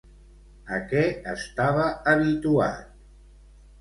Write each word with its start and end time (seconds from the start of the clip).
A 0.77 0.79
què 0.93 1.03
estava 1.33 1.85
habituat? 2.15 2.89